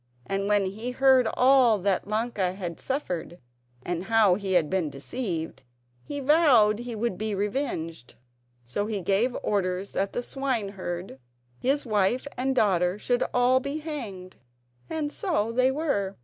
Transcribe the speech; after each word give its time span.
And 0.25 0.47
when 0.47 0.65
he 0.65 0.89
heard 0.89 1.27
all 1.35 1.77
that 1.77 2.05
Ilonka 2.07 2.55
had 2.55 2.79
suffered, 2.79 3.37
and 3.85 4.05
how 4.05 4.33
he 4.33 4.53
had 4.53 4.67
been 4.67 4.89
deceived, 4.89 5.61
he 6.03 6.19
vowed 6.19 6.79
he 6.79 6.95
would 6.95 7.19
be 7.19 7.35
revenged; 7.35 8.15
so 8.65 8.87
he 8.87 8.99
gave 8.99 9.37
orders 9.43 9.91
that 9.91 10.13
the 10.13 10.23
swineherd, 10.23 11.19
his 11.59 11.85
wife 11.85 12.25
and 12.35 12.55
daughter 12.55 12.97
should 12.97 13.23
all 13.31 13.59
be 13.59 13.77
hanged; 13.77 14.37
and 14.89 15.11
so 15.13 15.51
they 15.51 15.69
were. 15.69 16.15